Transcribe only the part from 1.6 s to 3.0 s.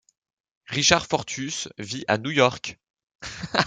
vit à New-York.